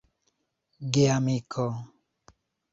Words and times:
geamiko 0.93 1.65